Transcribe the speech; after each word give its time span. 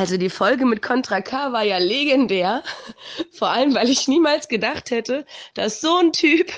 Also 0.00 0.16
die 0.16 0.30
Folge 0.30 0.64
mit 0.64 0.80
Contra 0.80 1.20
K 1.20 1.52
war 1.52 1.62
ja 1.62 1.76
legendär. 1.76 2.62
Vor 3.38 3.50
allem, 3.50 3.74
weil 3.74 3.90
ich 3.90 4.08
niemals 4.08 4.48
gedacht 4.48 4.90
hätte, 4.90 5.26
dass 5.52 5.82
so 5.82 5.98
ein 5.98 6.12
Typ 6.12 6.50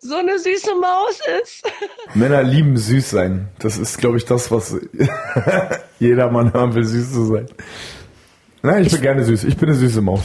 so 0.00 0.16
eine 0.16 0.36
süße 0.36 0.74
Maus 0.74 1.20
ist. 1.42 1.64
Männer 2.14 2.42
lieben 2.42 2.76
süß 2.76 3.08
sein. 3.08 3.48
Das 3.60 3.78
ist, 3.78 3.98
glaube 3.98 4.16
ich, 4.16 4.24
das, 4.24 4.50
was 4.50 4.76
jeder 6.00 6.28
Mann 6.32 6.52
haben 6.54 6.74
will, 6.74 6.84
süß 6.84 7.12
zu 7.12 7.26
sein. 7.26 7.46
Nein, 8.62 8.84
ich 8.84 8.90
bin 8.90 9.00
gerne 9.00 9.22
süß. 9.22 9.44
Ich 9.44 9.56
bin 9.56 9.68
eine 9.68 9.78
süße 9.78 10.00
Maus. 10.00 10.24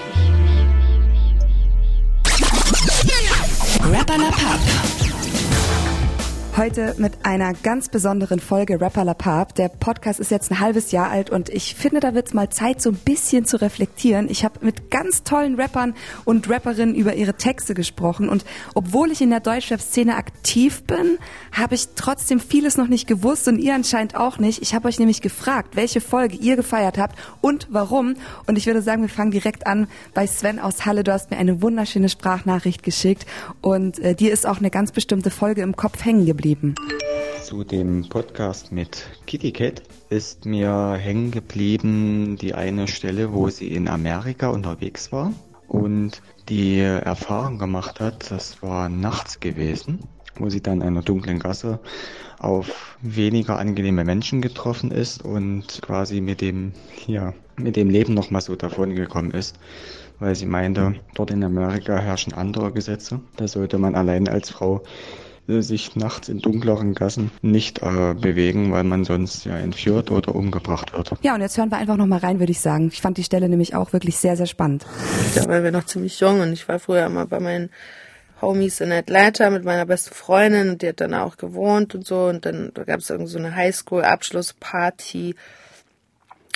Rapperlapap. 4.11 4.90
Heute 6.57 6.95
mit 6.97 7.13
einer 7.23 7.53
ganz 7.53 7.87
besonderen 7.87 8.39
Folge 8.39 8.81
Rapper 8.81 9.05
La 9.05 9.13
Pap. 9.13 9.55
Der 9.55 9.69
Podcast 9.69 10.19
ist 10.19 10.31
jetzt 10.31 10.51
ein 10.51 10.59
halbes 10.59 10.91
Jahr 10.91 11.09
alt 11.09 11.29
und 11.29 11.47
ich 11.47 11.75
finde, 11.75 12.01
da 12.01 12.13
wird's 12.13 12.33
mal 12.33 12.49
Zeit, 12.49 12.81
so 12.81 12.89
ein 12.89 12.97
bisschen 12.97 13.45
zu 13.45 13.61
reflektieren. 13.61 14.29
Ich 14.29 14.43
habe 14.43 14.59
mit 14.61 14.91
ganz 14.91 15.23
tollen 15.23 15.55
Rappern 15.55 15.95
und 16.25 16.49
Rapperinnen 16.49 16.93
über 16.93 17.15
ihre 17.15 17.35
Texte 17.35 17.73
gesprochen 17.73 18.27
und 18.27 18.43
obwohl 18.75 19.11
ich 19.11 19.21
in 19.21 19.29
der 19.29 19.39
Deutschrap-Szene 19.39 20.17
aktiv 20.17 20.83
bin, 20.83 21.17
habe 21.53 21.73
ich 21.73 21.87
trotzdem 21.95 22.41
vieles 22.41 22.75
noch 22.75 22.87
nicht 22.87 23.07
gewusst 23.07 23.47
und 23.47 23.57
ihr 23.57 23.73
anscheinend 23.73 24.15
auch 24.15 24.37
nicht. 24.37 24.61
Ich 24.61 24.75
habe 24.75 24.89
euch 24.89 24.99
nämlich 24.99 25.21
gefragt, 25.21 25.77
welche 25.77 26.01
Folge 26.01 26.35
ihr 26.35 26.57
gefeiert 26.57 26.97
habt 26.97 27.17
und 27.39 27.69
warum. 27.71 28.15
Und 28.45 28.57
ich 28.57 28.65
würde 28.67 28.81
sagen, 28.81 29.01
wir 29.01 29.09
fangen 29.09 29.31
direkt 29.31 29.65
an 29.65 29.87
bei 30.13 30.27
Sven 30.27 30.59
aus 30.59 30.85
Halle. 30.85 31.05
Du 31.05 31.13
hast 31.13 31.31
mir 31.31 31.37
eine 31.37 31.61
wunderschöne 31.61 32.09
Sprachnachricht 32.09 32.83
geschickt 32.83 33.25
und 33.61 33.99
äh, 33.99 34.15
dir 34.15 34.33
ist 34.33 34.45
auch 34.45 34.57
eine 34.57 34.69
ganz 34.69 34.91
bestimmte 34.91 35.31
Folge 35.31 35.61
im 35.61 35.77
Kopf 35.77 36.03
hängen 36.03 36.25
geblieben 36.25 36.40
geblieben? 36.41 36.73
Zu 37.43 37.63
dem 37.63 38.09
Podcast 38.09 38.71
mit 38.71 39.07
Kitty 39.27 39.51
Cat 39.51 39.83
ist 40.09 40.45
mir 40.45 40.93
hängen 40.93 41.29
geblieben 41.29 42.35
die 42.41 42.55
eine 42.55 42.87
Stelle, 42.87 43.31
wo 43.31 43.49
sie 43.49 43.67
in 43.67 43.87
Amerika 43.87 44.49
unterwegs 44.49 45.11
war 45.11 45.33
und 45.67 46.23
die 46.49 46.79
Erfahrung 46.79 47.59
gemacht 47.59 47.99
hat, 47.99 48.31
das 48.31 48.63
war 48.63 48.89
nachts 48.89 49.39
gewesen, 49.39 49.99
wo 50.35 50.49
sie 50.49 50.61
dann 50.61 50.81
in 50.81 50.87
einer 50.87 51.03
dunklen 51.03 51.37
Gasse 51.37 51.79
auf 52.39 52.97
weniger 53.03 53.59
angenehme 53.59 54.03
Menschen 54.03 54.41
getroffen 54.41 54.89
ist 54.89 55.23
und 55.23 55.79
quasi 55.83 56.21
mit 56.21 56.41
dem, 56.41 56.71
ja, 57.05 57.35
mit 57.57 57.75
dem 57.75 57.91
Leben 57.91 58.15
nochmal 58.15 58.41
so 58.41 58.55
davon 58.55 58.95
gekommen 58.95 59.31
ist 59.31 59.59
weil 60.21 60.35
sie 60.35 60.45
meinte, 60.45 60.93
dort 61.15 61.31
in 61.31 61.43
Amerika 61.43 61.97
herrschen 61.97 62.33
andere 62.33 62.71
Gesetze. 62.71 63.19
Da 63.37 63.47
sollte 63.47 63.79
man 63.79 63.95
allein 63.95 64.27
als 64.27 64.51
Frau 64.51 64.83
sich 65.59 65.95
nachts 65.95 66.29
in 66.29 66.39
dunkleren 66.39 66.93
Gassen 66.93 67.31
nicht 67.41 67.81
äh, 67.81 68.13
bewegen, 68.13 68.71
weil 68.71 68.83
man 68.83 69.03
sonst 69.03 69.45
ja 69.45 69.57
entführt 69.57 70.11
oder 70.11 70.33
umgebracht 70.33 70.93
wird. 70.93 71.11
Ja, 71.21 71.35
und 71.35 71.41
jetzt 71.41 71.57
hören 71.57 71.69
wir 71.69 71.77
einfach 71.77 71.97
noch 71.97 72.07
mal 72.07 72.19
rein, 72.19 72.39
würde 72.39 72.51
ich 72.51 72.61
sagen. 72.61 72.89
Ich 72.91 73.01
fand 73.01 73.17
die 73.17 73.23
Stelle 73.23 73.49
nämlich 73.49 73.75
auch 73.75 73.93
wirklich 73.93 74.17
sehr, 74.17 74.37
sehr 74.37 74.45
spannend. 74.45 74.85
Da 75.35 75.47
waren 75.47 75.63
wir 75.63 75.71
noch 75.71 75.85
ziemlich 75.85 76.19
jung 76.19 76.39
und 76.39 76.53
ich 76.53 76.67
war 76.67 76.79
früher 76.79 77.05
immer 77.05 77.25
bei 77.25 77.39
meinen 77.39 77.69
Homies 78.41 78.81
in 78.81 78.91
Atlanta 78.91 79.49
mit 79.49 79.63
meiner 79.63 79.85
besten 79.85 80.15
Freundin 80.15 80.69
und 80.71 80.81
die 80.81 80.89
hat 80.89 81.01
dann 81.01 81.13
auch 81.13 81.37
gewohnt 81.37 81.93
und 81.93 82.05
so 82.05 82.25
und 82.25 82.45
dann 82.45 82.71
da 82.73 82.83
gab 82.83 82.99
es 82.99 83.09
irgendwie 83.09 83.31
so 83.31 83.37
eine 83.37 83.55
Highschool-Abschlussparty 83.55 85.35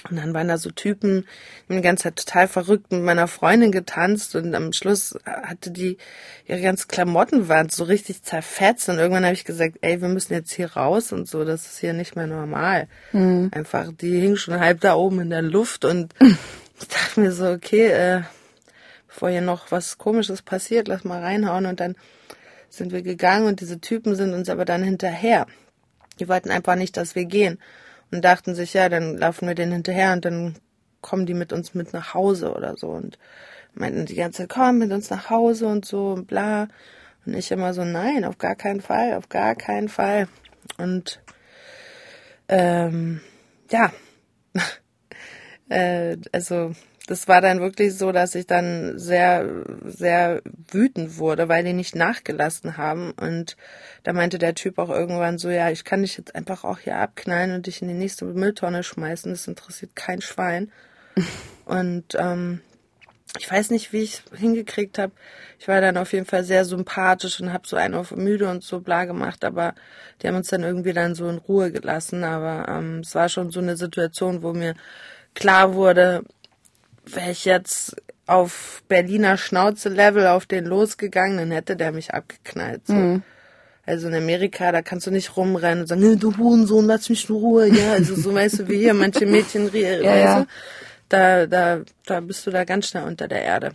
und 0.10 0.18
dann 0.18 0.34
waren 0.34 0.48
da 0.48 0.58
so 0.58 0.70
Typen, 0.70 1.26
die 1.68 1.76
die 1.76 1.82
ganze 1.82 2.04
Zeit 2.04 2.16
total 2.18 2.48
verrückt 2.48 2.92
mit 2.92 3.02
meiner 3.02 3.28
Freundin 3.28 3.72
getanzt 3.72 4.36
und 4.36 4.54
am 4.54 4.72
Schluss 4.72 5.18
hatte 5.26 5.72
die, 5.72 5.98
ihre 6.46 6.62
ganzen 6.62 6.88
Klamotten 6.88 7.50
waren 7.50 7.70
so 7.70 7.84
richtig 7.86 8.24
zerfetzt 8.24 8.88
und 8.90 9.00
irgendwann 9.00 9.26
habe 9.26 9.34
ich 9.34 9.46
gesagt, 9.46 9.78
ey, 9.82 10.02
wir 10.02 10.10
müssen 10.10 10.34
jetzt 10.34 10.52
hier 10.52 10.74
raus 10.74 11.12
und 11.12 11.28
so, 11.28 11.44
das 11.44 11.66
ist 11.66 11.80
hier 11.80 11.94
nicht 11.94 12.16
mehr 12.16 12.28
normal. 12.28 12.88
Mhm. 13.14 13.50
Einfach, 13.54 13.92
die 14.00 14.20
hing 14.20 14.36
schon 14.36 14.60
halb 14.60 14.82
da 14.82 14.96
oben 14.96 15.22
in 15.22 15.30
der 15.32 15.42
Luft 15.42 15.86
und 15.86 16.14
ich 16.80 16.88
dachte 16.88 17.20
mir 17.20 17.32
so, 17.32 17.50
okay, 17.50 17.88
äh, 17.88 18.22
bevor 19.08 19.30
hier 19.30 19.42
noch 19.42 19.72
was 19.72 19.98
komisches 19.98 20.42
passiert, 20.42 20.88
lass 20.88 21.04
mal 21.04 21.22
reinhauen 21.22 21.66
und 21.66 21.80
dann 21.80 21.96
sind 22.70 22.92
wir 22.92 23.02
gegangen 23.02 23.48
und 23.48 23.62
diese 23.62 23.80
Typen 23.80 24.16
sind 24.16 24.34
uns 24.34 24.50
aber 24.50 24.66
dann 24.66 24.84
hinterher. 24.84 25.48
Die 26.20 26.28
wollten 26.28 26.52
einfach 26.52 26.76
nicht, 26.76 26.96
dass 26.98 27.16
wir 27.16 27.26
gehen 27.26 27.58
und 28.12 28.24
dachten 28.24 28.56
sich, 28.56 28.74
ja, 28.74 28.90
dann 28.90 29.18
laufen 29.18 29.48
wir 29.48 29.56
denen 29.56 29.74
hinterher 29.74 30.14
und 30.14 30.26
dann 30.26 30.56
kommen 31.02 31.26
die 31.26 31.34
mit 31.34 31.54
uns 31.54 31.74
mit 31.74 31.94
nach 31.94 32.14
Hause 32.14 32.54
oder 32.54 32.76
so 32.78 32.90
und 32.90 33.20
meinten 33.74 34.06
die 34.06 34.16
ganze 34.16 34.44
Zeit, 34.44 34.50
komm 34.50 34.80
mit 34.80 34.92
uns 34.92 35.10
nach 35.10 35.30
Hause 35.30 35.68
und 35.68 35.86
so 35.86 36.12
und 36.14 36.28
bla. 36.28 36.68
Und 37.26 37.34
ich 37.34 37.52
immer 37.52 37.74
so, 37.74 37.84
nein, 37.84 38.24
auf 38.24 38.38
gar 38.38 38.56
keinen 38.56 38.82
Fall, 38.82 39.16
auf 39.16 39.30
gar 39.30 39.56
keinen 39.56 39.90
Fall. 39.90 40.28
Und 40.78 41.22
ähm, 42.48 43.22
ja, 43.72 43.92
äh, 45.70 46.18
also 46.32 46.74
das 47.08 47.28
war 47.28 47.40
dann 47.40 47.60
wirklich 47.60 47.96
so, 47.96 48.12
dass 48.12 48.34
ich 48.34 48.48
dann 48.48 48.98
sehr, 48.98 49.64
sehr 49.86 50.42
wütend 50.72 51.18
wurde, 51.18 51.48
weil 51.48 51.64
die 51.64 51.74
nicht 51.74 51.96
nachgelassen 51.96 52.78
haben. 52.78 53.12
Und 53.12 53.58
da 54.04 54.14
meinte 54.14 54.40
der 54.40 54.56
Typ 54.56 54.80
auch 54.80 54.90
irgendwann 54.90 55.38
so, 55.38 55.50
ja, 55.50 55.70
ich 55.70 55.84
kann 55.84 56.02
dich 56.02 56.18
jetzt 56.18 56.36
einfach 56.36 56.64
auch 56.64 56.80
hier 56.80 56.98
abknallen 56.98 57.54
und 57.54 57.68
dich 57.68 57.82
in 57.82 57.88
die 57.88 57.94
nächste 57.94 58.26
Mülltonne 58.26 58.84
schmeißen. 58.84 59.32
Das 59.32 59.48
interessiert 59.48 59.96
kein 59.96 60.22
Schwein. 60.22 60.72
und 61.66 62.16
ähm, 62.16 62.62
ich 63.38 63.52
weiß 63.52 63.70
nicht, 63.70 63.94
wie 63.94 64.02
ich 64.02 64.24
hingekriegt 64.36 64.98
habe. 64.98 65.14
Ich 65.60 65.68
war 65.68 65.82
dann 65.82 65.98
auf 65.98 66.14
jeden 66.14 66.26
Fall 66.26 66.44
sehr 66.44 66.66
sympathisch 66.66 67.40
und 67.40 67.54
habe 67.54 67.68
so 67.68 67.76
einen 67.76 67.94
auf 67.94 68.16
müde 68.16 68.50
und 68.50 68.64
so 68.64 68.80
bla 68.80 69.06
gemacht, 69.06 69.44
aber 69.44 69.76
die 70.22 70.28
haben 70.28 70.36
uns 70.36 70.50
dann 70.50 70.64
irgendwie 70.64 70.94
dann 70.94 71.16
so 71.16 71.28
in 71.30 71.38
Ruhe 71.38 71.72
gelassen. 71.72 72.24
Aber 72.24 72.68
ähm, 72.68 73.00
es 73.00 73.14
war 73.14 73.30
schon 73.30 73.52
so 73.52 73.60
eine 73.60 73.78
Situation, 73.78 74.42
wo 74.42 74.54
mir 74.54 74.74
klar 75.34 75.74
wurde, 75.74 76.24
wäre 77.14 77.32
ich 77.32 77.46
jetzt 77.46 77.96
auf 78.28 78.84
Berliner 78.88 79.38
Schnauze-Level 79.38 80.28
auf 80.28 80.46
den 80.46 80.66
losgegangen, 80.66 81.38
dann 81.38 81.52
hätte 81.52 81.76
der 81.76 81.92
mich 81.92 82.14
abgeknallt. 82.14 82.88
So. 82.88 82.94
Mhm. 82.94 83.24
Also 83.86 84.08
in 84.08 84.16
Amerika, 84.16 84.72
da 84.72 84.82
kannst 84.82 85.06
du 85.06 85.12
nicht 85.12 85.38
rumrennen 85.38 85.82
und 85.82 85.88
sagen, 85.88 86.20
du 86.20 86.38
Hurensohn, 86.38 86.86
lass 86.86 87.10
mich 87.10 87.30
in 87.30 87.36
Ruhe. 87.36 87.68
Ja, 87.68 87.94
also 87.94 88.16
so 88.16 88.34
weißt 88.34 88.60
du, 88.60 88.68
wie 88.68 88.78
hier 88.78 88.96
manche 88.96 89.28
Mädchen, 89.28 89.70
ja, 89.74 90.16
ja. 90.16 90.48
da, 91.08 91.46
da, 91.46 91.82
da 92.06 92.20
bist 92.20 92.46
du 92.46 92.52
da 92.52 92.64
ganz 92.64 92.88
schnell 92.88 93.04
unter 93.04 93.28
der 93.28 93.42
Erde. 93.42 93.72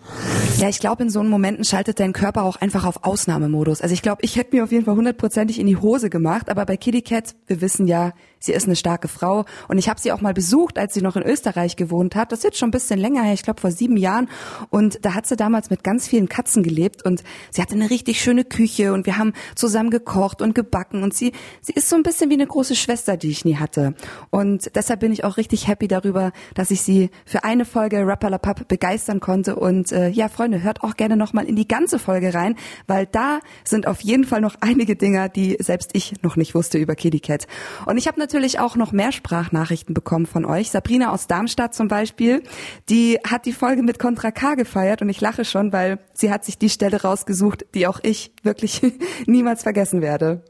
Ja, 0.58 0.68
ich 0.68 0.80
glaube, 0.80 1.02
in 1.02 1.10
so 1.10 1.20
einen 1.20 1.28
Momenten 1.28 1.64
schaltet 1.64 2.00
dein 2.00 2.12
Körper 2.12 2.44
auch 2.44 2.56
einfach 2.56 2.84
auf 2.84 3.04
Ausnahmemodus. 3.04 3.80
Also 3.80 3.92
ich 3.92 4.02
glaube, 4.02 4.22
ich 4.22 4.36
hätte 4.36 4.54
mir 4.54 4.64
auf 4.64 4.72
jeden 4.72 4.84
Fall 4.84 4.94
hundertprozentig 4.94 5.58
in 5.58 5.66
die 5.66 5.76
Hose 5.76 6.10
gemacht, 6.10 6.48
aber 6.48 6.66
bei 6.66 6.76
Kitty 6.76 7.02
Cat, 7.02 7.34
wir 7.46 7.60
wissen 7.60 7.86
ja, 7.86 8.12
Sie 8.42 8.52
ist 8.52 8.64
eine 8.64 8.74
starke 8.74 9.06
Frau 9.06 9.44
und 9.68 9.76
ich 9.76 9.90
habe 9.90 10.00
sie 10.00 10.12
auch 10.12 10.22
mal 10.22 10.32
besucht, 10.32 10.78
als 10.78 10.94
sie 10.94 11.02
noch 11.02 11.14
in 11.14 11.22
Österreich 11.22 11.76
gewohnt 11.76 12.16
hat. 12.16 12.32
Das 12.32 12.38
ist 12.38 12.44
jetzt 12.44 12.58
schon 12.58 12.70
ein 12.70 12.72
bisschen 12.72 12.98
länger 12.98 13.22
her, 13.22 13.34
ich 13.34 13.42
glaube 13.42 13.60
vor 13.60 13.70
sieben 13.70 13.98
Jahren. 13.98 14.30
Und 14.70 15.04
da 15.04 15.14
hat 15.14 15.26
sie 15.26 15.36
damals 15.36 15.68
mit 15.68 15.84
ganz 15.84 16.08
vielen 16.08 16.28
Katzen 16.28 16.62
gelebt 16.62 17.04
und 17.04 17.22
sie 17.50 17.60
hatte 17.60 17.74
eine 17.74 17.90
richtig 17.90 18.22
schöne 18.22 18.44
Küche 18.44 18.94
und 18.94 19.04
wir 19.04 19.18
haben 19.18 19.34
zusammen 19.54 19.90
gekocht 19.90 20.40
und 20.40 20.54
gebacken 20.54 21.02
und 21.02 21.12
sie, 21.12 21.32
sie 21.60 21.74
ist 21.74 21.90
so 21.90 21.96
ein 21.96 22.02
bisschen 22.02 22.30
wie 22.30 22.34
eine 22.34 22.46
große 22.46 22.76
Schwester, 22.76 23.18
die 23.18 23.28
ich 23.28 23.44
nie 23.44 23.56
hatte. 23.56 23.94
Und 24.30 24.74
deshalb 24.74 25.00
bin 25.00 25.12
ich 25.12 25.22
auch 25.24 25.36
richtig 25.36 25.68
happy 25.68 25.86
darüber, 25.86 26.32
dass 26.54 26.70
ich 26.70 26.80
sie 26.80 27.10
für 27.26 27.44
eine 27.44 27.66
Folge 27.66 28.06
Rapper 28.06 28.19
La 28.28 28.38
Pap 28.38 28.68
begeistern 28.68 29.20
konnte. 29.20 29.56
Und 29.56 29.92
äh, 29.92 30.08
ja, 30.08 30.28
Freunde, 30.28 30.62
hört 30.62 30.82
auch 30.82 30.96
gerne 30.96 31.16
nochmal 31.16 31.46
in 31.46 31.56
die 31.56 31.68
ganze 31.68 31.98
Folge 31.98 32.34
rein, 32.34 32.56
weil 32.86 33.06
da 33.06 33.40
sind 33.64 33.86
auf 33.86 34.00
jeden 34.00 34.24
Fall 34.24 34.40
noch 34.40 34.56
einige 34.60 34.96
Dinger, 34.96 35.28
die 35.28 35.56
selbst 35.60 35.90
ich 35.94 36.22
noch 36.22 36.36
nicht 36.36 36.54
wusste 36.54 36.78
über 36.78 36.94
Kitty 36.94 37.20
Cat. 37.20 37.46
Und 37.86 37.96
ich 37.96 38.06
habe 38.06 38.18
natürlich 38.18 38.58
auch 38.58 38.76
noch 38.76 38.92
mehr 38.92 39.12
Sprachnachrichten 39.12 39.94
bekommen 39.94 40.26
von 40.26 40.44
euch. 40.44 40.70
Sabrina 40.70 41.12
aus 41.12 41.26
Darmstadt 41.26 41.74
zum 41.74 41.88
Beispiel, 41.88 42.42
die 42.88 43.18
hat 43.26 43.46
die 43.46 43.52
Folge 43.52 43.82
mit 43.82 43.98
Contra 43.98 44.30
K 44.30 44.54
gefeiert 44.54 45.02
und 45.02 45.08
ich 45.08 45.20
lache 45.20 45.44
schon, 45.44 45.72
weil 45.72 45.98
sie 46.12 46.30
hat 46.30 46.44
sich 46.44 46.58
die 46.58 46.70
Stelle 46.70 47.02
rausgesucht, 47.02 47.66
die 47.74 47.86
auch 47.86 48.00
ich 48.02 48.32
wirklich 48.42 48.80
niemals 49.26 49.62
vergessen 49.62 50.02
werde. 50.02 50.44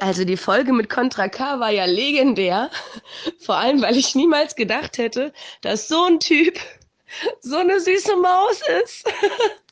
Also 0.00 0.24
die 0.24 0.36
Folge 0.36 0.72
mit 0.72 0.88
Contra 0.88 1.28
K 1.28 1.58
war 1.58 1.70
ja 1.70 1.84
legendär. 1.84 2.70
Vor 3.40 3.56
allem, 3.56 3.82
weil 3.82 3.96
ich 3.96 4.14
niemals 4.14 4.54
gedacht 4.54 4.98
hätte, 4.98 5.32
dass 5.60 5.88
so 5.88 6.04
ein 6.04 6.20
Typ 6.20 6.58
so 7.40 7.56
eine 7.56 7.80
süße 7.80 8.16
Maus 8.16 8.60
ist. 8.84 9.04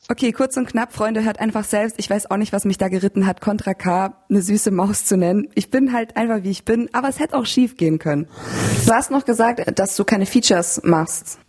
Okay, 0.09 0.31
kurz 0.31 0.55
und 0.55 0.69
knapp, 0.69 0.93
Freunde, 0.93 1.25
hört 1.25 1.41
einfach 1.41 1.65
selbst. 1.65 1.99
Ich 1.99 2.09
weiß 2.09 2.31
auch 2.31 2.37
nicht, 2.37 2.53
was 2.53 2.63
mich 2.63 2.77
da 2.77 2.87
geritten 2.87 3.27
hat, 3.27 3.41
Contra 3.41 3.73
K 3.73 4.15
eine 4.29 4.41
süße 4.41 4.71
Maus 4.71 5.03
zu 5.03 5.17
nennen. 5.17 5.49
Ich 5.53 5.69
bin 5.69 5.91
halt 5.91 6.15
einfach, 6.15 6.43
wie 6.43 6.51
ich 6.51 6.63
bin, 6.63 6.89
aber 6.93 7.09
es 7.09 7.19
hätte 7.19 7.35
auch 7.37 7.45
schief 7.45 7.75
gehen 7.75 7.99
können. 7.99 8.27
Du 8.85 8.93
hast 8.93 9.11
noch 9.11 9.25
gesagt, 9.25 9.77
dass 9.77 9.97
du 9.97 10.05
keine 10.05 10.25
Features 10.25 10.81
machst. 10.85 11.39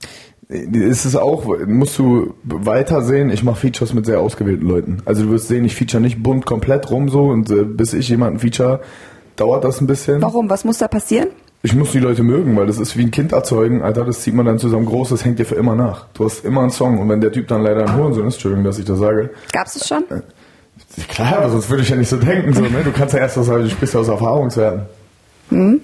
ist 0.49 1.05
es 1.05 1.15
auch, 1.15 1.47
musst 1.69 1.99
du 1.99 2.35
weiter 2.43 3.03
sehen, 3.03 3.31
ich 3.31 3.45
mache 3.45 3.61
Features 3.61 3.95
mit 3.95 4.07
sehr 4.07 4.19
ausgewählten 4.19 4.67
Leuten. 4.67 5.03
Also 5.05 5.23
du 5.23 5.31
wirst 5.31 5.47
sehen, 5.47 5.65
ich 5.65 5.77
feature 5.77 6.01
nicht 6.01 6.21
bunt 6.21 6.45
komplett 6.45 6.91
rum 6.91 7.09
so 7.09 7.27
und 7.27 7.51
äh, 7.51 7.63
bis 7.63 7.93
ich 7.93 8.09
jemanden 8.09 8.41
feature, 8.41 8.81
dauert 9.37 9.63
das 9.63 9.81
ein 9.81 9.87
bisschen. 9.87 10.21
Warum? 10.21 10.51
Was 10.51 10.65
muss 10.65 10.79
da 10.79 10.89
passieren? 10.89 11.29
Ich 11.63 11.75
muss 11.75 11.91
die 11.91 11.99
Leute 11.99 12.23
mögen, 12.23 12.57
weil 12.57 12.67
das 12.67 12.79
ist 12.79 12.97
wie 12.97 13.03
ein 13.03 13.11
Kind 13.11 13.33
erzeugen, 13.33 13.83
Alter, 13.83 14.05
das 14.05 14.21
zieht 14.21 14.35
man 14.35 14.47
dann 14.47 14.59
zusammen 14.59 14.87
groß, 14.87 15.09
das 15.09 15.25
hängt 15.25 15.41
dir 15.41 15.45
für 15.45 15.57
immer 15.57 15.75
nach. 15.75 16.07
Du 16.15 16.25
hast 16.25 16.45
immer 16.45 16.61
einen 16.61 16.71
Song 16.71 16.99
und 16.99 17.09
wenn 17.09 17.21
der 17.21 17.33
Typ 17.33 17.49
dann 17.49 17.63
leider 17.63 17.83
ein 17.85 17.97
Hurensohn 17.97 18.29
ist, 18.29 18.35
Entschuldigung, 18.35 18.65
dass 18.65 18.79
ich 18.79 18.85
das 18.85 18.99
sage. 18.99 19.31
Gab's 19.53 19.75
es 19.75 19.89
schon? 19.89 20.05
Äh, 20.09 20.21
klar, 21.09 21.39
aber 21.39 21.51
sonst 21.51 21.69
würde 21.69 21.83
ich 21.83 21.89
ja 21.89 21.97
nicht 21.97 22.09
so 22.09 22.17
denken, 22.17 22.53
so, 22.53 22.63
ne? 22.63 22.85
Du 22.85 22.93
kannst 22.93 23.13
ja 23.15 23.21
erst 23.21 23.39
was 23.39 23.47
sagen, 23.47 23.65
du 23.65 23.71
sprichst 23.71 23.95
ja 23.95 24.01
aus 24.01 24.09
Erfahrungswerten. 24.09 24.83
Mhm. 25.51 25.81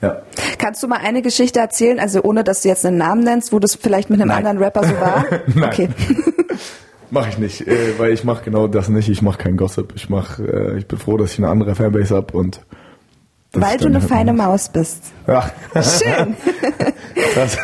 Ja. 0.00 0.22
Kannst 0.56 0.82
du 0.82 0.88
mal 0.88 1.00
eine 1.02 1.20
Geschichte 1.20 1.58
erzählen, 1.60 2.00
also 2.00 2.22
ohne 2.22 2.42
dass 2.42 2.62
du 2.62 2.68
jetzt 2.68 2.86
einen 2.86 2.96
Namen 2.96 3.22
nennst, 3.22 3.52
wo 3.52 3.58
das 3.58 3.74
vielleicht 3.74 4.08
mit 4.08 4.20
einem 4.20 4.28
Nein. 4.28 4.46
anderen 4.46 4.58
Rapper 4.58 4.84
so 4.84 4.94
war? 4.98 5.26
Nein. 5.54 5.64
Okay. 5.64 5.88
Mach 7.10 7.28
ich 7.28 7.38
nicht, 7.38 7.66
äh, 7.66 7.98
weil 7.98 8.12
ich 8.12 8.24
mache 8.24 8.44
genau 8.44 8.68
das 8.68 8.88
nicht. 8.88 9.08
Ich 9.08 9.20
mache 9.20 9.36
keinen 9.36 9.56
Gossip. 9.56 9.92
Ich 9.96 10.08
mach, 10.08 10.38
äh, 10.38 10.78
ich 10.78 10.86
bin 10.86 10.96
froh, 10.96 11.16
dass 11.16 11.32
ich 11.32 11.38
eine 11.38 11.48
andere 11.48 11.74
Fanbase 11.74 12.14
hab 12.14 12.34
und 12.34 12.60
das 13.52 13.62
Weil 13.62 13.78
du 13.78 13.86
eine 13.86 14.00
halt 14.00 14.08
feine. 14.08 14.32
Maus 14.32 14.68
bist. 14.68 15.12
Ja, 15.26 15.50
Schön. 15.74 16.36
das, 17.34 17.58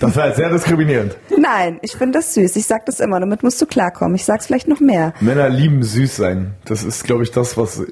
das 0.00 0.16
war 0.16 0.26
jetzt 0.26 0.36
sehr 0.36 0.50
diskriminierend. 0.50 1.16
Nein, 1.38 1.78
ich 1.80 1.92
finde 1.92 2.18
das 2.18 2.34
süß. 2.34 2.56
Ich 2.56 2.66
sag 2.66 2.84
das 2.84 3.00
immer, 3.00 3.18
damit 3.18 3.42
musst 3.42 3.60
du 3.62 3.66
klarkommen. 3.66 4.16
Ich 4.16 4.26
sag's 4.26 4.46
vielleicht 4.46 4.68
noch 4.68 4.80
mehr. 4.80 5.14
Männer 5.20 5.48
lieben 5.48 5.82
süß 5.82 6.16
sein. 6.16 6.54
Das 6.66 6.82
ist, 6.84 7.04
glaube 7.04 7.22
ich, 7.22 7.30
das, 7.30 7.56
was 7.56 7.82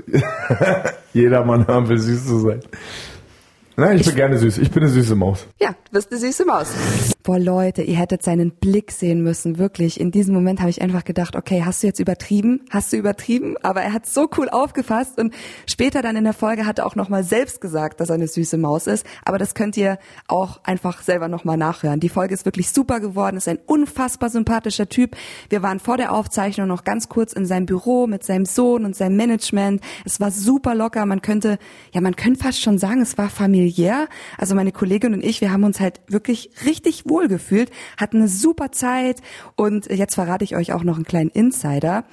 jeder 1.14 1.44
Mann 1.44 1.66
haben 1.66 1.88
will, 1.88 1.98
süß 1.98 2.26
zu 2.26 2.40
sein. 2.40 2.60
Nein, 3.76 3.98
ich 3.98 4.06
bin 4.06 4.14
gerne 4.14 4.38
süß. 4.38 4.58
Ich 4.58 4.70
bin 4.70 4.84
eine 4.84 4.92
süße 4.92 5.16
Maus. 5.16 5.48
Ja, 5.60 5.70
du 5.70 5.90
bist 5.90 6.12
eine 6.12 6.20
süße 6.20 6.44
Maus. 6.44 6.68
Boah, 7.24 7.40
Leute, 7.40 7.82
ihr 7.82 7.96
hättet 7.96 8.22
seinen 8.22 8.52
Blick 8.52 8.92
sehen 8.92 9.22
müssen, 9.22 9.58
wirklich. 9.58 9.98
In 9.98 10.12
diesem 10.12 10.32
Moment 10.32 10.60
habe 10.60 10.70
ich 10.70 10.80
einfach 10.80 11.04
gedacht, 11.04 11.34
okay, 11.34 11.64
hast 11.64 11.82
du 11.82 11.88
jetzt 11.88 11.98
übertrieben? 11.98 12.60
Hast 12.70 12.92
du 12.92 12.96
übertrieben? 12.96 13.56
Aber 13.62 13.82
er 13.82 13.92
hat 13.92 14.06
so 14.06 14.28
cool 14.36 14.48
aufgefasst 14.48 15.18
und 15.18 15.34
später 15.66 16.02
dann 16.02 16.14
in 16.14 16.22
der 16.22 16.34
Folge 16.34 16.66
hat 16.66 16.78
er 16.78 16.86
auch 16.86 16.94
nochmal 16.94 17.24
selbst 17.24 17.60
gesagt, 17.60 17.98
dass 17.98 18.10
er 18.10 18.14
eine 18.14 18.28
süße 18.28 18.58
Maus 18.58 18.86
ist. 18.86 19.06
Aber 19.24 19.38
das 19.38 19.54
könnt 19.54 19.76
ihr 19.76 19.98
auch 20.28 20.62
einfach 20.62 21.02
selber 21.02 21.26
nochmal 21.26 21.56
nachhören. 21.56 21.98
Die 21.98 22.10
Folge 22.10 22.34
ist 22.34 22.44
wirklich 22.44 22.70
super 22.70 23.00
geworden, 23.00 23.38
ist 23.38 23.48
ein 23.48 23.58
unfassbar 23.66 24.30
sympathischer 24.30 24.88
Typ. 24.88 25.16
Wir 25.48 25.62
waren 25.62 25.80
vor 25.80 25.96
der 25.96 26.12
Aufzeichnung 26.12 26.68
noch 26.68 26.84
ganz 26.84 27.08
kurz 27.08 27.32
in 27.32 27.46
seinem 27.46 27.66
Büro 27.66 28.06
mit 28.06 28.22
seinem 28.22 28.44
Sohn 28.44 28.84
und 28.84 28.94
seinem 28.94 29.16
Management. 29.16 29.80
Es 30.04 30.20
war 30.20 30.30
super 30.30 30.76
locker. 30.76 31.06
Man 31.06 31.22
könnte, 31.22 31.58
ja, 31.92 32.00
man 32.00 32.14
könnte 32.14 32.44
fast 32.44 32.60
schon 32.60 32.78
sagen, 32.78 33.00
es 33.00 33.18
war 33.18 33.30
familiär. 33.30 33.63
Also 34.38 34.54
meine 34.54 34.72
Kollegin 34.72 35.14
und 35.14 35.24
ich, 35.24 35.40
wir 35.40 35.52
haben 35.52 35.64
uns 35.64 35.80
halt 35.80 36.00
wirklich 36.08 36.50
richtig 36.64 37.08
wohl 37.08 37.28
gefühlt, 37.28 37.70
hatten 37.96 38.18
eine 38.18 38.28
super 38.28 38.72
Zeit 38.72 39.20
und 39.56 39.90
jetzt 39.90 40.14
verrate 40.14 40.44
ich 40.44 40.56
euch 40.56 40.72
auch 40.72 40.84
noch 40.84 40.96
einen 40.96 41.04
kleinen 41.04 41.30
Insider. 41.30 42.04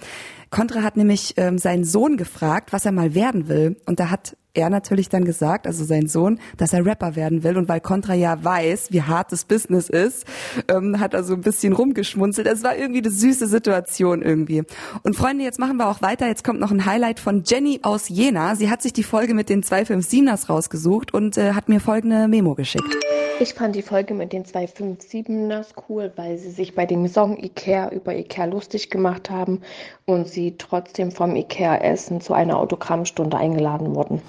Contra 0.49 0.83
hat 0.83 0.97
nämlich 0.97 1.35
ähm, 1.37 1.57
seinen 1.57 1.85
Sohn 1.85 2.17
gefragt, 2.17 2.73
was 2.73 2.85
er 2.85 2.91
mal 2.91 3.15
werden 3.15 3.47
will 3.47 3.77
und 3.85 3.99
da 3.99 4.09
hat 4.09 4.35
er 4.53 4.69
natürlich 4.69 5.09
dann 5.09 5.25
gesagt, 5.25 5.67
also 5.67 5.83
sein 5.83 6.07
Sohn, 6.07 6.39
dass 6.57 6.73
er 6.73 6.85
Rapper 6.85 7.15
werden 7.15 7.43
will 7.43 7.57
und 7.57 7.69
weil 7.69 7.79
Contra 7.79 8.13
ja 8.13 8.43
weiß, 8.43 8.91
wie 8.91 9.01
hart 9.01 9.31
das 9.31 9.45
Business 9.45 9.89
ist, 9.89 10.25
ähm, 10.67 10.99
hat 10.99 11.13
er 11.13 11.23
so 11.23 11.33
ein 11.33 11.41
bisschen 11.41 11.73
rumgeschmunzelt. 11.73 12.47
Es 12.47 12.63
war 12.63 12.75
irgendwie 12.75 13.01
eine 13.01 13.11
süße 13.11 13.47
Situation 13.47 14.21
irgendwie. 14.21 14.63
Und 15.03 15.15
Freunde, 15.15 15.43
jetzt 15.43 15.59
machen 15.59 15.77
wir 15.77 15.87
auch 15.87 16.01
weiter. 16.01 16.27
Jetzt 16.27 16.43
kommt 16.43 16.59
noch 16.59 16.71
ein 16.71 16.85
Highlight 16.85 17.19
von 17.19 17.43
Jenny 17.45 17.79
aus 17.83 18.09
Jena. 18.09 18.55
Sie 18.55 18.69
hat 18.69 18.81
sich 18.81 18.93
die 18.93 19.03
Folge 19.03 19.33
mit 19.33 19.49
den 19.49 19.63
257ers 19.63 20.47
rausgesucht 20.47 21.13
und 21.13 21.37
äh, 21.37 21.53
hat 21.53 21.69
mir 21.69 21.79
folgende 21.79 22.27
Memo 22.27 22.55
geschickt. 22.55 22.97
Ich 23.41 23.55
fand 23.55 23.75
die 23.75 23.81
Folge 23.81 24.13
mit 24.13 24.33
den 24.33 24.45
257ers 24.45 25.69
cool, 25.89 26.11
weil 26.15 26.37
sie 26.37 26.51
sich 26.51 26.75
bei 26.75 26.85
dem 26.85 27.07
Song 27.07 27.43
Ikea 27.43 27.89
über 27.89 28.13
Ikea 28.13 28.45
lustig 28.45 28.91
gemacht 28.91 29.31
haben 29.31 29.61
und 30.05 30.27
sie 30.27 30.57
trotzdem 30.59 31.11
vom 31.11 31.35
Ikea-Essen 31.35 32.21
zu 32.21 32.33
einer 32.35 32.59
Autogrammstunde 32.59 33.35
eingeladen 33.35 33.95
wurden. 33.95 34.21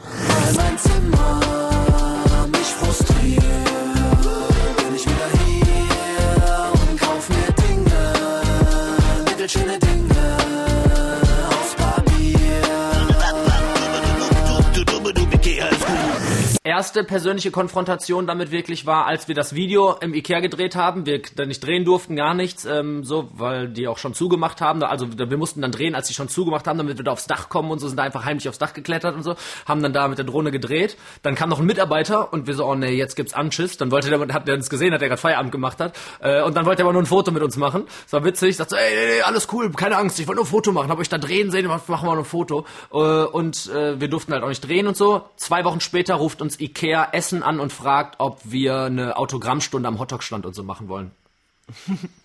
Erste 16.72 17.04
persönliche 17.04 17.50
Konfrontation 17.50 18.26
damit 18.26 18.50
wirklich 18.50 18.86
war, 18.86 19.04
als 19.04 19.28
wir 19.28 19.34
das 19.34 19.54
Video 19.54 19.94
im 20.00 20.14
Ikea 20.14 20.40
gedreht 20.40 20.74
haben. 20.74 21.04
Wir 21.04 21.20
nicht 21.44 21.62
drehen 21.62 21.84
durften, 21.84 22.16
gar 22.16 22.32
nichts, 22.32 22.64
ähm, 22.64 23.04
so, 23.04 23.28
weil 23.34 23.68
die 23.68 23.88
auch 23.88 23.98
schon 23.98 24.14
zugemacht 24.14 24.62
haben. 24.62 24.82
Also 24.82 25.06
wir 25.18 25.36
mussten 25.36 25.60
dann 25.60 25.70
drehen, 25.70 25.94
als 25.94 26.08
sie 26.08 26.14
schon 26.14 26.30
zugemacht 26.30 26.66
haben, 26.66 26.78
damit 26.78 26.96
wir 26.96 27.04
da 27.04 27.10
aufs 27.10 27.26
Dach 27.26 27.50
kommen 27.50 27.70
und 27.70 27.78
so, 27.78 27.88
sind 27.88 27.98
da 27.98 28.04
einfach 28.04 28.24
heimlich 28.24 28.48
aufs 28.48 28.56
Dach 28.56 28.72
geklettert 28.72 29.14
und 29.14 29.22
so, 29.22 29.34
haben 29.66 29.82
dann 29.82 29.92
da 29.92 30.08
mit 30.08 30.16
der 30.16 30.24
Drohne 30.24 30.50
gedreht. 30.50 30.96
Dann 31.20 31.34
kam 31.34 31.50
noch 31.50 31.60
ein 31.60 31.66
Mitarbeiter 31.66 32.32
und 32.32 32.46
wir 32.46 32.54
so, 32.54 32.64
oh 32.64 32.74
nee, 32.74 32.94
jetzt 32.94 33.16
gibt's 33.16 33.34
Anschiss. 33.34 33.76
Dann 33.76 33.90
wollte 33.90 34.08
der, 34.08 34.18
hat 34.34 34.48
der 34.48 34.54
uns 34.54 34.70
gesehen, 34.70 34.94
hat 34.94 35.02
der 35.02 35.08
gerade 35.08 35.20
Feierabend 35.20 35.52
gemacht 35.52 35.78
hat. 35.78 35.94
Äh, 36.20 36.42
und 36.42 36.56
dann 36.56 36.64
wollte 36.64 36.80
er 36.80 36.86
aber 36.86 36.94
nur 36.94 37.02
ein 37.02 37.06
Foto 37.06 37.32
mit 37.32 37.42
uns 37.42 37.58
machen. 37.58 37.84
Das 38.04 38.14
war 38.14 38.24
witzig. 38.24 38.56
Sagt 38.56 38.70
so, 38.70 38.76
ey, 38.76 38.94
ey, 38.94 39.16
ey, 39.16 39.20
alles 39.20 39.46
cool, 39.52 39.70
keine 39.72 39.98
Angst, 39.98 40.18
ich 40.20 40.26
wollte 40.26 40.36
nur 40.36 40.46
ein 40.46 40.50
Foto 40.50 40.72
machen. 40.72 40.90
Hab 40.90 40.98
euch 40.98 41.10
da 41.10 41.18
drehen 41.18 41.50
sehen, 41.50 41.66
machen 41.66 41.82
wir 41.86 42.02
mal 42.02 42.16
ein 42.16 42.24
Foto. 42.24 42.64
Äh, 42.94 42.96
und 42.96 43.68
äh, 43.68 44.00
wir 44.00 44.08
durften 44.08 44.32
halt 44.32 44.42
auch 44.42 44.48
nicht 44.48 44.66
drehen 44.66 44.86
und 44.86 44.96
so. 44.96 45.26
Zwei 45.36 45.66
Wochen 45.66 45.80
später 45.80 46.14
ruft 46.14 46.40
uns 46.40 46.58
Ikea 46.58 46.71
Essen 47.12 47.42
an 47.42 47.60
und 47.60 47.72
fragt, 47.72 48.16
ob 48.18 48.40
wir 48.44 48.82
eine 48.82 49.16
Autogrammstunde 49.16 49.88
am 49.88 49.98
Hotdog-Stand 49.98 50.46
und 50.46 50.54
so 50.54 50.62
machen 50.62 50.88
wollen. 50.88 51.10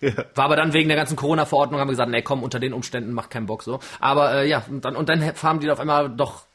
War 0.34 0.44
aber 0.44 0.56
dann 0.56 0.72
wegen 0.72 0.88
der 0.88 0.96
ganzen 0.96 1.16
Corona-Verordnung, 1.16 1.80
haben 1.80 1.88
wir 1.88 1.92
gesagt, 1.92 2.10
nee, 2.10 2.22
komm, 2.22 2.42
unter 2.42 2.58
den 2.58 2.72
Umständen 2.72 3.12
macht 3.12 3.30
keinen 3.30 3.46
Bock 3.46 3.62
so. 3.62 3.80
Aber 4.00 4.34
äh, 4.34 4.48
ja, 4.48 4.64
und 4.68 4.84
dann, 4.84 4.96
und 4.96 5.08
dann 5.08 5.22
haben 5.42 5.60
die 5.60 5.70
auf 5.70 5.80
einmal 5.80 6.10
doch 6.10 6.46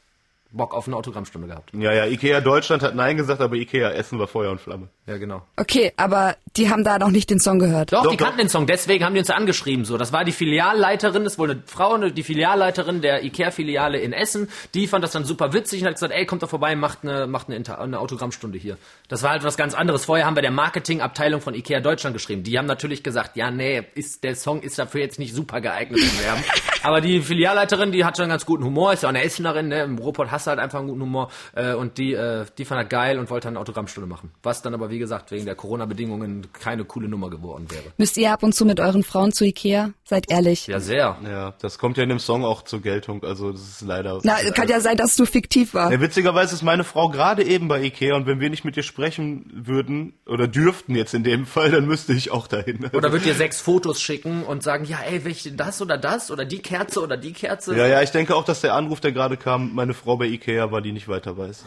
Bock 0.54 0.74
auf 0.74 0.86
eine 0.86 0.96
Autogrammstunde 0.96 1.48
gehabt. 1.48 1.70
Ja, 1.74 1.92
ja, 1.92 2.06
Ikea 2.06 2.40
Deutschland 2.40 2.82
hat 2.82 2.94
Nein 2.94 3.16
gesagt, 3.16 3.40
aber 3.40 3.56
Ikea 3.56 3.90
Essen 3.90 4.18
war 4.18 4.28
Feuer 4.28 4.52
und 4.52 4.60
Flamme. 4.60 4.88
Ja, 5.06 5.18
genau. 5.18 5.42
Okay, 5.56 5.92
aber 5.98 6.36
die 6.56 6.70
haben 6.70 6.82
da 6.82 6.98
noch 6.98 7.10
nicht 7.10 7.28
den 7.28 7.38
Song 7.38 7.58
gehört. 7.58 7.92
Doch, 7.92 8.04
Doch, 8.04 8.10
die 8.10 8.16
doch. 8.16 8.24
kannten 8.24 8.38
den 8.40 8.48
Song, 8.48 8.66
deswegen 8.66 9.04
haben 9.04 9.12
die 9.12 9.18
uns 9.18 9.28
ja 9.28 9.34
angeschrieben. 9.34 9.84
So, 9.84 9.98
das 9.98 10.14
war 10.14 10.24
die 10.24 10.32
Filialleiterin, 10.32 11.24
das 11.24 11.34
ist 11.34 11.38
wohl 11.38 11.50
eine 11.50 11.62
Frau, 11.66 11.92
eine- 11.94 12.10
die 12.10 12.22
Filialleiterin 12.22 13.02
der 13.02 13.22
Ikea-Filiale 13.22 13.98
in 13.98 14.14
Essen. 14.14 14.48
Die 14.72 14.86
fand 14.86 15.04
das 15.04 15.10
dann 15.12 15.24
super 15.24 15.52
witzig 15.52 15.82
und 15.82 15.88
hat 15.88 15.94
gesagt, 15.96 16.12
ey, 16.14 16.24
kommt 16.24 16.42
doch 16.42 16.48
vorbei, 16.48 16.74
macht 16.74 17.00
eine, 17.02 17.26
macht 17.26 17.48
eine, 17.48 17.56
Inter 17.56 17.80
eine 17.80 17.98
Autogrammstunde 17.98 18.56
hier. 18.56 18.78
Das 19.08 19.22
war 19.22 19.30
halt 19.32 19.44
was 19.44 19.58
ganz 19.58 19.74
anderes. 19.74 20.06
Vorher 20.06 20.24
haben 20.24 20.36
wir 20.36 20.42
der 20.42 20.50
Marketingabteilung 20.52 21.42
von 21.42 21.52
Ikea 21.54 21.80
Deutschland 21.80 22.14
geschrieben. 22.16 22.42
Die 22.42 22.56
haben 22.58 22.66
natürlich 22.66 23.02
gesagt, 23.02 23.36
ja, 23.36 23.50
nee, 23.50 23.82
ist, 23.94 24.24
der 24.24 24.36
Song 24.36 24.62
ist 24.62 24.78
dafür 24.78 25.02
jetzt 25.02 25.18
nicht 25.18 25.34
super 25.34 25.60
geeignet 25.60 26.00
zu 26.00 26.24
werben. 26.24 26.42
Aber 26.82 27.00
die 27.02 27.20
Filialleiterin, 27.20 27.92
die 27.92 28.04
hat 28.06 28.16
schon 28.16 28.24
einen 28.24 28.30
ganz 28.30 28.46
guten 28.46 28.64
Humor, 28.64 28.92
ist 28.94 29.02
ja 29.02 29.08
auch 29.08 29.14
eine 29.14 29.22
Essenerin, 29.22 29.68
ne? 29.68 29.82
Im 29.82 29.98
Ruhrpott 29.98 30.30
hast 30.30 30.46
du 30.46 30.50
halt 30.50 30.60
einfach 30.60 30.78
einen 30.78 30.88
guten 30.88 31.02
Humor. 31.02 31.30
Äh, 31.54 31.74
und 31.74 31.98
die, 31.98 32.14
äh, 32.14 32.46
die 32.56 32.64
fand 32.64 32.80
er 32.80 32.84
geil 32.86 33.18
und 33.18 33.28
wollte 33.28 33.48
dann 33.48 33.54
eine 33.54 33.60
Autogrammstunde 33.60 34.08
machen. 34.08 34.30
Was 34.42 34.62
dann 34.62 34.72
aber, 34.74 34.90
wie 34.94 34.98
gesagt, 35.00 35.32
wegen 35.32 35.44
der 35.44 35.56
Corona-Bedingungen 35.56 36.46
keine 36.52 36.84
coole 36.84 37.08
Nummer 37.08 37.28
geworden 37.30 37.66
wäre. 37.70 37.82
Müsst 37.98 38.16
ihr 38.16 38.32
ab 38.32 38.44
und 38.44 38.54
zu 38.54 38.64
mit 38.64 38.78
euren 38.78 39.02
Frauen 39.02 39.32
zu 39.32 39.44
Ikea? 39.44 39.90
Seid 40.04 40.30
ehrlich. 40.30 40.68
Ja, 40.68 40.78
sehr. 40.78 41.16
Ja, 41.24 41.54
das 41.60 41.78
kommt 41.78 41.96
ja 41.96 42.04
in 42.04 42.10
dem 42.10 42.20
Song 42.20 42.44
auch 42.44 42.62
zur 42.62 42.80
Geltung, 42.80 43.24
also 43.24 43.50
das 43.50 43.62
ist 43.62 43.80
leider... 43.82 44.20
Na, 44.22 44.36
kann 44.54 44.68
ja 44.68 44.80
sein, 44.80 44.96
dass 44.96 45.16
du 45.16 45.26
fiktiv 45.26 45.74
war. 45.74 45.90
Ja, 45.90 46.00
witzigerweise 46.00 46.54
ist 46.54 46.62
meine 46.62 46.84
Frau 46.84 47.08
gerade 47.08 47.42
eben 47.42 47.66
bei 47.66 47.82
Ikea 47.82 48.14
und 48.14 48.26
wenn 48.26 48.38
wir 48.38 48.50
nicht 48.50 48.64
mit 48.64 48.76
ihr 48.76 48.82
sprechen 48.84 49.50
würden 49.52 50.14
oder 50.26 50.46
dürften 50.46 50.94
jetzt 50.94 51.12
in 51.14 51.24
dem 51.24 51.46
Fall, 51.46 51.72
dann 51.72 51.86
müsste 51.86 52.12
ich 52.12 52.30
auch 52.30 52.46
dahin. 52.46 52.88
Oder 52.92 53.12
wird 53.12 53.24
dir 53.24 53.34
sechs 53.34 53.60
Fotos 53.60 54.00
schicken 54.00 54.44
und 54.44 54.62
sagen, 54.62 54.84
ja, 54.84 54.98
ey, 55.08 55.24
welche, 55.24 55.52
das 55.52 55.82
oder 55.82 55.98
das 55.98 56.30
oder 56.30 56.44
die 56.44 56.58
Kerze 56.58 57.02
oder 57.02 57.16
die 57.16 57.32
Kerze. 57.32 57.76
ja, 57.76 57.86
ja, 57.86 58.02
ich 58.02 58.10
denke 58.10 58.36
auch, 58.36 58.44
dass 58.44 58.60
der 58.60 58.74
Anruf, 58.74 59.00
der 59.00 59.12
gerade 59.12 59.36
kam, 59.36 59.74
meine 59.74 59.94
Frau 59.94 60.16
bei 60.16 60.26
Ikea 60.26 60.70
war, 60.70 60.80
die 60.80 60.92
nicht 60.92 61.08
weiter 61.08 61.36
weiß. 61.36 61.64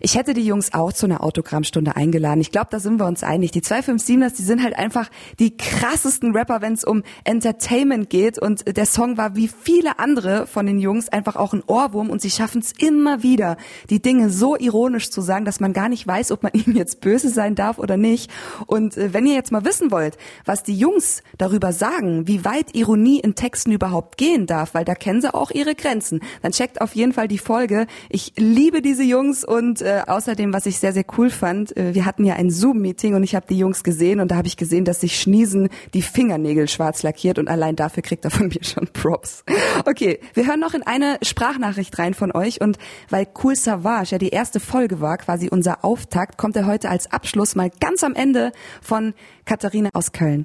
Ich 0.00 0.16
hätte 0.16 0.34
die 0.34 0.44
Jungs 0.44 0.74
auch 0.74 0.92
zu 0.92 1.06
einer 1.06 1.22
Autogrammstunde 1.22 1.96
eingeladen. 1.96 2.40
Ich 2.40 2.50
glaube, 2.58 2.70
da 2.72 2.80
sind 2.80 2.98
wir 2.98 3.06
uns 3.06 3.22
einig. 3.22 3.52
Die 3.52 3.60
257ers, 3.60 4.34
die 4.36 4.42
sind 4.42 4.64
halt 4.64 4.76
einfach 4.76 5.08
die 5.38 5.56
krassesten 5.56 6.32
Rapper, 6.36 6.60
wenn 6.60 6.72
es 6.72 6.82
um 6.82 7.04
Entertainment 7.22 8.10
geht. 8.10 8.36
Und 8.36 8.76
der 8.76 8.84
Song 8.84 9.16
war 9.16 9.36
wie 9.36 9.46
viele 9.46 10.00
andere 10.00 10.48
von 10.48 10.66
den 10.66 10.80
Jungs 10.80 11.08
einfach 11.08 11.36
auch 11.36 11.52
ein 11.52 11.62
Ohrwurm. 11.68 12.10
Und 12.10 12.20
sie 12.20 12.30
schaffen 12.30 12.60
es 12.60 12.72
immer 12.72 13.22
wieder, 13.22 13.58
die 13.90 14.02
Dinge 14.02 14.28
so 14.28 14.56
ironisch 14.56 15.10
zu 15.10 15.20
sagen, 15.20 15.44
dass 15.44 15.60
man 15.60 15.72
gar 15.72 15.88
nicht 15.88 16.04
weiß, 16.04 16.32
ob 16.32 16.42
man 16.42 16.50
ihnen 16.54 16.74
jetzt 16.74 17.00
böse 17.00 17.28
sein 17.28 17.54
darf 17.54 17.78
oder 17.78 17.96
nicht. 17.96 18.28
Und 18.66 18.96
äh, 18.96 19.14
wenn 19.14 19.24
ihr 19.24 19.34
jetzt 19.34 19.52
mal 19.52 19.64
wissen 19.64 19.92
wollt, 19.92 20.18
was 20.44 20.64
die 20.64 20.76
Jungs 20.76 21.22
darüber 21.36 21.72
sagen, 21.72 22.26
wie 22.26 22.44
weit 22.44 22.74
Ironie 22.74 23.20
in 23.20 23.36
Texten 23.36 23.70
überhaupt 23.70 24.16
gehen 24.16 24.46
darf, 24.46 24.74
weil 24.74 24.84
da 24.84 24.96
kennen 24.96 25.20
sie 25.20 25.32
auch 25.32 25.52
ihre 25.52 25.76
Grenzen, 25.76 26.22
dann 26.42 26.50
checkt 26.50 26.80
auf 26.80 26.96
jeden 26.96 27.12
Fall 27.12 27.28
die 27.28 27.38
Folge. 27.38 27.86
Ich 28.08 28.32
liebe 28.36 28.82
diese 28.82 29.04
Jungs 29.04 29.44
und 29.44 29.80
äh, 29.80 30.02
außerdem, 30.08 30.52
was 30.52 30.66
ich 30.66 30.80
sehr, 30.80 30.92
sehr 30.92 31.04
cool 31.16 31.30
fand, 31.30 31.76
äh, 31.76 31.94
wir 31.94 32.04
hatten 32.04 32.24
ja 32.24 32.34
ein 32.34 32.47
ein 32.48 32.50
Zoom-Meeting 32.50 33.14
und 33.14 33.22
ich 33.22 33.34
habe 33.34 33.46
die 33.48 33.58
Jungs 33.58 33.84
gesehen 33.84 34.20
und 34.20 34.30
da 34.30 34.36
habe 34.36 34.48
ich 34.48 34.56
gesehen, 34.56 34.84
dass 34.84 35.00
sich 35.00 35.20
Schniesen 35.20 35.68
die 35.94 36.02
Fingernägel 36.02 36.68
schwarz 36.68 37.02
lackiert 37.02 37.38
und 37.38 37.48
allein 37.48 37.76
dafür 37.76 38.02
kriegt 38.02 38.24
er 38.24 38.30
von 38.30 38.48
mir 38.48 38.64
schon 38.64 38.88
Props. 38.92 39.44
Okay, 39.84 40.20
wir 40.34 40.46
hören 40.46 40.60
noch 40.60 40.74
in 40.74 40.82
eine 40.82 41.18
Sprachnachricht 41.22 41.98
rein 41.98 42.14
von 42.14 42.32
euch 42.32 42.60
und 42.60 42.78
weil 43.10 43.26
Cool 43.42 43.54
Savage 43.54 44.12
ja 44.12 44.18
die 44.18 44.30
erste 44.30 44.60
Folge 44.60 45.00
war, 45.00 45.18
quasi 45.18 45.48
unser 45.48 45.84
Auftakt, 45.84 46.38
kommt 46.38 46.56
er 46.56 46.66
heute 46.66 46.88
als 46.88 47.12
Abschluss 47.12 47.54
mal 47.54 47.70
ganz 47.80 48.02
am 48.02 48.14
Ende 48.14 48.52
von 48.82 49.14
Katharina 49.44 49.90
aus 49.92 50.12
Köln. 50.12 50.42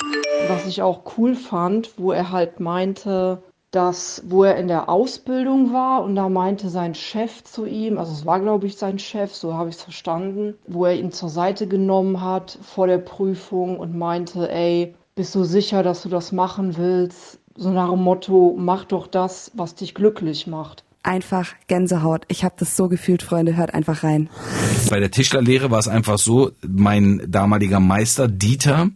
Was 0.48 0.65
ich 0.67 0.81
auch 0.81 1.17
cool 1.17 1.36
fand, 1.36 1.93
wo 1.98 2.12
er 2.12 2.31
halt 2.31 2.60
meinte, 2.60 3.41
dass, 3.74 4.22
wo 4.27 4.44
er 4.44 4.56
in 4.58 4.68
der 4.68 4.88
Ausbildung 4.88 5.74
war 5.74 6.03
und 6.03 6.15
da 6.15 6.30
meinte 6.30 6.70
sein 6.70 6.94
Chef 6.94 7.44
zu 7.44 7.65
ihm, 7.65 7.98
also 7.98 8.13
es 8.13 8.25
war 8.25 8.39
glaube 8.39 8.68
ich 8.68 8.77
sein 8.77 9.00
Chef, 9.00 9.34
so 9.34 9.56
habe 9.56 9.70
ich 9.70 9.77
es 9.77 9.82
verstanden, 9.82 10.53
wo 10.68 10.86
er 10.86 10.96
ihn 10.96 11.12
zur 11.12 11.30
Seite 11.30 11.68
genommen 11.68 12.22
hat 12.22 12.58
vor 12.62 12.86
der 12.86 13.00
Prüfung 13.00 13.80
und 13.80 13.98
meinte, 13.98 14.51
ey, 14.51 14.94
bist 15.15 15.34
du 15.34 15.44
sicher, 15.44 15.82
dass 15.82 16.03
du 16.03 16.10
das 16.10 16.32
machen 16.32 16.77
willst? 16.77 17.39
So 17.56 17.72
nach 17.72 17.89
dem 17.89 18.03
Motto, 18.03 18.56
mach 18.58 18.86
doch 18.86 19.08
das, 19.08 19.51
was 19.56 19.74
dich 19.74 19.96
glücklich 19.96 20.46
macht. 20.46 20.84
Einfach 21.01 21.53
Gänsehaut. 21.68 22.25
Ich 22.27 22.44
habe 22.44 22.56
das 22.58 22.77
so 22.77 22.88
gefühlt, 22.88 23.24
Freunde, 23.24 23.58
hört 23.58 23.74
einfach 23.74 24.03
rein. 24.03 24.30
Bei 24.89 25.00
der 25.00 25.12
Tischlerlehre 25.12 25.70
war 25.72 25.80
es 25.80 25.88
einfach 25.88 26.18
so, 26.18 26.51
mein 26.62 27.24
damaliger 27.27 27.80
Meister 27.80 28.27
Dieter, 28.27 28.89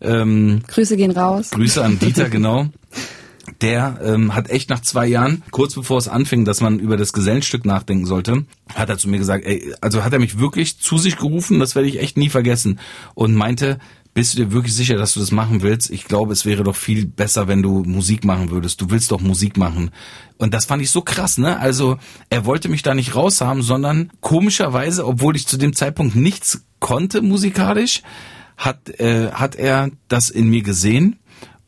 ähm, 0.00 0.62
Grüße 0.66 0.96
gehen 0.96 1.10
raus. 1.10 1.50
Grüße 1.50 1.84
an 1.84 1.98
Dieter, 1.98 2.30
genau. 2.30 2.66
Der 3.62 4.00
ähm, 4.02 4.34
hat 4.34 4.50
echt 4.50 4.70
nach 4.70 4.80
zwei 4.80 5.06
Jahren, 5.06 5.44
kurz 5.52 5.74
bevor 5.74 5.96
es 5.96 6.08
anfing, 6.08 6.44
dass 6.44 6.60
man 6.60 6.80
über 6.80 6.96
das 6.96 7.12
Gesellenstück 7.12 7.64
nachdenken 7.64 8.06
sollte, 8.06 8.44
hat 8.74 8.88
er 8.88 8.98
zu 8.98 9.08
mir 9.08 9.18
gesagt, 9.18 9.46
ey, 9.46 9.72
also 9.80 10.02
hat 10.04 10.12
er 10.12 10.18
mich 10.18 10.40
wirklich 10.40 10.80
zu 10.80 10.98
sich 10.98 11.16
gerufen, 11.16 11.60
das 11.60 11.76
werde 11.76 11.88
ich 11.88 12.00
echt 12.00 12.16
nie 12.16 12.28
vergessen, 12.28 12.80
und 13.14 13.34
meinte, 13.34 13.78
bist 14.14 14.34
du 14.34 14.38
dir 14.44 14.52
wirklich 14.52 14.74
sicher, 14.74 14.96
dass 14.96 15.14
du 15.14 15.20
das 15.20 15.30
machen 15.30 15.62
willst? 15.62 15.90
Ich 15.90 16.04
glaube, 16.04 16.32
es 16.32 16.44
wäre 16.44 16.64
doch 16.64 16.76
viel 16.76 17.06
besser, 17.06 17.48
wenn 17.48 17.62
du 17.62 17.82
Musik 17.84 18.24
machen 18.24 18.50
würdest. 18.50 18.80
Du 18.80 18.90
willst 18.90 19.10
doch 19.10 19.20
Musik 19.20 19.56
machen. 19.56 19.90
Und 20.36 20.52
das 20.52 20.66
fand 20.66 20.82
ich 20.82 20.90
so 20.90 21.00
krass, 21.00 21.38
ne? 21.38 21.58
Also, 21.58 21.96
er 22.28 22.44
wollte 22.44 22.68
mich 22.68 22.82
da 22.82 22.94
nicht 22.94 23.14
raushaben, 23.14 23.62
sondern 23.62 24.10
komischerweise, 24.20 25.06
obwohl 25.06 25.36
ich 25.36 25.46
zu 25.46 25.56
dem 25.56 25.72
Zeitpunkt 25.72 26.14
nichts 26.14 26.66
konnte 26.78 27.22
musikalisch, 27.22 28.02
hat, 28.58 28.90
äh, 29.00 29.30
hat 29.32 29.54
er 29.54 29.90
das 30.08 30.28
in 30.28 30.50
mir 30.50 30.62
gesehen 30.62 31.18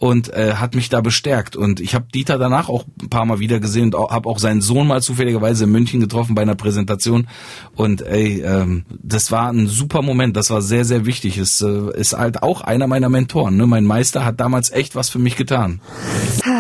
und 0.05 0.31
äh, 0.35 0.57
hat 0.57 0.75
mich 0.75 0.91
da 0.91 1.01
bestärkt. 1.01 1.57
Und 1.57 1.81
ich 1.81 1.95
habe 1.95 2.05
Dieter 2.15 2.37
danach 2.37 2.69
auch 2.69 2.85
ein 3.01 3.09
paar 3.09 3.25
Mal 3.25 3.39
wieder 3.39 3.59
gesehen 3.59 3.95
und 3.95 4.11
habe 4.11 4.29
auch 4.29 4.39
seinen 4.39 4.61
Sohn 4.61 4.87
mal 4.87 5.01
zufälligerweise 5.01 5.65
in 5.65 5.71
München 5.71 5.99
getroffen 5.99 6.35
bei 6.35 6.43
einer 6.43 6.57
Präsentation. 6.57 7.27
Und 7.75 8.03
ey, 8.03 8.43
ähm, 8.43 8.85
das 9.03 9.33
war 9.33 9.49
ein 9.49 9.67
super 9.67 10.03
Moment, 10.03 10.37
das 10.37 10.51
war 10.51 10.61
sehr, 10.61 10.85
sehr 10.85 11.07
wichtig. 11.07 11.39
Es 11.39 11.63
äh, 11.63 11.99
ist 11.99 12.13
halt 12.13 12.43
auch 12.43 12.61
einer 12.61 12.87
meiner 12.87 13.09
Mentoren. 13.09 13.57
Ne? 13.57 13.67
Mein 13.67 13.85
Meister 13.85 14.27
hat 14.27 14.41
damals 14.41 14.71
echt 14.71 14.95
was 14.95 15.09
für 15.09 15.19
mich 15.19 15.37
getan. 15.37 15.81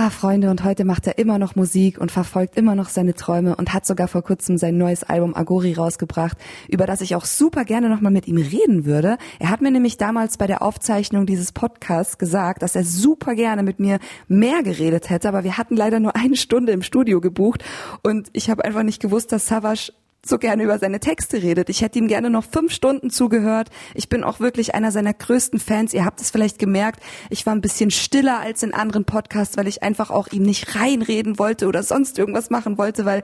Ah, 0.04 0.10
Freunde, 0.10 0.50
und 0.50 0.62
heute 0.64 0.84
macht 0.84 1.06
er 1.06 1.16
immer 1.16 1.38
noch 1.38 1.56
Musik 1.56 1.98
und 1.98 2.12
verfolgt 2.12 2.58
immer 2.58 2.74
noch 2.74 2.90
seine 2.90 3.14
Träume 3.14 3.56
und 3.56 3.72
hat 3.72 3.86
sogar 3.86 4.06
vor 4.06 4.20
kurzem 4.20 4.58
sein 4.58 4.76
neues 4.76 5.02
Album 5.02 5.34
Agori 5.34 5.72
rausgebracht, 5.72 6.36
über 6.68 6.84
das 6.84 7.00
ich 7.00 7.14
auch 7.14 7.24
super 7.24 7.64
gerne 7.64 7.88
nochmal 7.88 8.12
mit 8.12 8.28
ihm 8.28 8.36
reden 8.36 8.84
würde. 8.84 9.16
Er 9.38 9.48
hat 9.48 9.62
mir 9.62 9.70
nämlich 9.70 9.96
damals 9.96 10.36
bei 10.36 10.46
der 10.46 10.60
Aufzeichnung 10.60 11.24
dieses 11.24 11.52
Podcasts 11.52 12.18
gesagt, 12.18 12.62
dass 12.62 12.76
er 12.76 12.84
super 12.84 13.34
gerne 13.34 13.62
mit 13.62 13.80
mir 13.80 13.98
mehr 14.28 14.62
geredet 14.62 15.08
hätte, 15.08 15.26
aber 15.26 15.42
wir 15.42 15.56
hatten 15.56 15.74
leider 15.74 16.00
nur 16.00 16.14
eine 16.16 16.36
Stunde 16.36 16.72
im 16.72 16.82
Studio 16.82 17.22
gebucht 17.22 17.64
und 18.02 18.28
ich 18.34 18.50
habe 18.50 18.62
einfach 18.62 18.82
nicht 18.82 19.00
gewusst, 19.00 19.32
dass 19.32 19.48
Savage 19.48 19.90
so 20.26 20.38
gerne 20.38 20.62
über 20.62 20.78
seine 20.78 21.00
Texte 21.00 21.42
redet. 21.42 21.68
Ich 21.68 21.82
hätte 21.82 21.98
ihm 21.98 22.08
gerne 22.08 22.30
noch 22.30 22.44
fünf 22.44 22.72
Stunden 22.72 23.10
zugehört. 23.10 23.70
Ich 23.94 24.08
bin 24.08 24.24
auch 24.24 24.40
wirklich 24.40 24.74
einer 24.74 24.90
seiner 24.90 25.14
größten 25.14 25.60
Fans. 25.60 25.94
Ihr 25.94 26.04
habt 26.04 26.20
es 26.20 26.30
vielleicht 26.30 26.58
gemerkt. 26.58 27.02
Ich 27.30 27.46
war 27.46 27.54
ein 27.54 27.60
bisschen 27.60 27.90
stiller 27.90 28.40
als 28.40 28.62
in 28.62 28.74
anderen 28.74 29.04
Podcasts, 29.04 29.56
weil 29.56 29.68
ich 29.68 29.82
einfach 29.82 30.10
auch 30.10 30.28
ihm 30.28 30.42
nicht 30.42 30.76
reinreden 30.76 31.38
wollte 31.38 31.66
oder 31.66 31.82
sonst 31.82 32.18
irgendwas 32.18 32.50
machen 32.50 32.78
wollte, 32.78 33.04
weil 33.04 33.22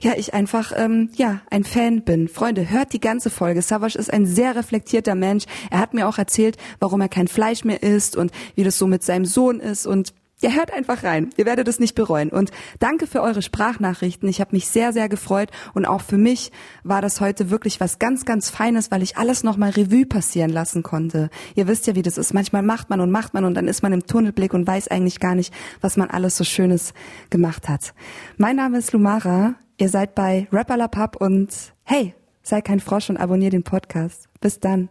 ja 0.00 0.12
ich 0.16 0.34
einfach 0.34 0.72
ähm, 0.76 1.10
ja 1.14 1.40
ein 1.50 1.64
Fan 1.64 2.02
bin. 2.02 2.28
Freunde, 2.28 2.70
hört 2.70 2.92
die 2.92 3.00
ganze 3.00 3.30
Folge. 3.30 3.62
Savage 3.62 3.98
ist 3.98 4.12
ein 4.12 4.26
sehr 4.26 4.56
reflektierter 4.56 5.14
Mensch. 5.14 5.44
Er 5.70 5.78
hat 5.78 5.94
mir 5.94 6.08
auch 6.08 6.18
erzählt, 6.18 6.56
warum 6.80 7.00
er 7.00 7.08
kein 7.08 7.28
Fleisch 7.28 7.64
mehr 7.64 7.82
isst 7.82 8.16
und 8.16 8.32
wie 8.54 8.64
das 8.64 8.78
so 8.78 8.86
mit 8.86 9.02
seinem 9.02 9.24
Sohn 9.24 9.60
ist 9.60 9.86
und 9.86 10.12
ja, 10.40 10.50
hört 10.50 10.70
einfach 10.70 11.02
rein. 11.02 11.30
Ihr 11.36 11.46
werdet 11.46 11.66
es 11.66 11.80
nicht 11.80 11.94
bereuen. 11.94 12.28
Und 12.28 12.50
danke 12.78 13.06
für 13.06 13.22
eure 13.22 13.40
Sprachnachrichten. 13.40 14.28
Ich 14.28 14.40
habe 14.40 14.54
mich 14.54 14.68
sehr, 14.68 14.92
sehr 14.92 15.08
gefreut. 15.08 15.50
Und 15.72 15.86
auch 15.86 16.02
für 16.02 16.18
mich 16.18 16.52
war 16.84 17.00
das 17.00 17.22
heute 17.22 17.48
wirklich 17.48 17.80
was 17.80 17.98
ganz, 17.98 18.26
ganz 18.26 18.50
Feines, 18.50 18.90
weil 18.90 19.02
ich 19.02 19.16
alles 19.16 19.44
nochmal 19.44 19.70
Revue 19.70 20.04
passieren 20.04 20.50
lassen 20.50 20.82
konnte. 20.82 21.30
Ihr 21.54 21.68
wisst 21.68 21.86
ja, 21.86 21.94
wie 21.94 22.02
das 22.02 22.18
ist. 22.18 22.34
Manchmal 22.34 22.62
macht 22.62 22.90
man 22.90 23.00
und 23.00 23.10
macht 23.10 23.32
man 23.32 23.46
und 23.46 23.54
dann 23.54 23.66
ist 23.66 23.82
man 23.82 23.94
im 23.94 24.06
Tunnelblick 24.06 24.52
und 24.52 24.66
weiß 24.66 24.88
eigentlich 24.88 25.20
gar 25.20 25.34
nicht, 25.34 25.54
was 25.80 25.96
man 25.96 26.10
alles 26.10 26.36
so 26.36 26.44
Schönes 26.44 26.92
gemacht 27.30 27.68
hat. 27.68 27.94
Mein 28.36 28.56
Name 28.56 28.76
ist 28.76 28.92
Lumara. 28.92 29.54
Ihr 29.78 29.88
seid 29.88 30.14
bei 30.14 30.48
Rapperlapap 30.52 31.16
und 31.16 31.48
hey, 31.84 32.14
sei 32.42 32.60
kein 32.60 32.80
Frosch 32.80 33.08
und 33.08 33.16
abonniert 33.16 33.54
den 33.54 33.62
Podcast. 33.62 34.28
Bis 34.40 34.60
dann. 34.60 34.90